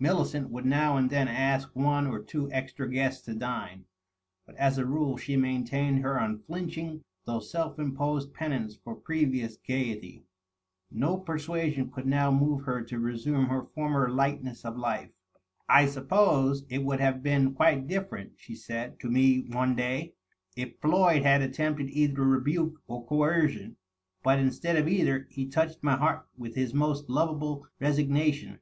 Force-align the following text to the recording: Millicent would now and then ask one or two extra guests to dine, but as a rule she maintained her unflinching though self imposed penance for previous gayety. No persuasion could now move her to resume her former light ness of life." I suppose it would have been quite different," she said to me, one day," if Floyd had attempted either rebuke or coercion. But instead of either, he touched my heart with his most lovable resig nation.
Millicent 0.00 0.50
would 0.50 0.64
now 0.66 0.96
and 0.96 1.10
then 1.10 1.28
ask 1.28 1.70
one 1.76 2.08
or 2.08 2.18
two 2.18 2.50
extra 2.50 2.90
guests 2.90 3.24
to 3.24 3.32
dine, 3.36 3.84
but 4.44 4.56
as 4.56 4.78
a 4.78 4.84
rule 4.84 5.16
she 5.16 5.36
maintained 5.36 6.00
her 6.00 6.16
unflinching 6.18 7.04
though 7.24 7.38
self 7.38 7.78
imposed 7.78 8.34
penance 8.34 8.74
for 8.74 8.96
previous 8.96 9.56
gayety. 9.58 10.24
No 10.90 11.16
persuasion 11.16 11.88
could 11.88 12.04
now 12.04 12.32
move 12.32 12.62
her 12.64 12.82
to 12.82 12.98
resume 12.98 13.46
her 13.46 13.62
former 13.62 14.10
light 14.10 14.42
ness 14.42 14.64
of 14.64 14.76
life." 14.76 15.10
I 15.68 15.86
suppose 15.86 16.64
it 16.68 16.82
would 16.82 16.98
have 16.98 17.22
been 17.22 17.54
quite 17.54 17.86
different," 17.86 18.32
she 18.38 18.56
said 18.56 18.98
to 18.98 19.08
me, 19.08 19.42
one 19.52 19.76
day," 19.76 20.14
if 20.56 20.80
Floyd 20.80 21.22
had 21.22 21.42
attempted 21.42 21.90
either 21.90 22.24
rebuke 22.24 22.80
or 22.88 23.06
coercion. 23.06 23.76
But 24.24 24.40
instead 24.40 24.74
of 24.74 24.88
either, 24.88 25.28
he 25.30 25.46
touched 25.46 25.84
my 25.84 25.94
heart 25.94 26.26
with 26.36 26.56
his 26.56 26.74
most 26.74 27.08
lovable 27.08 27.68
resig 27.80 28.08
nation. 28.08 28.58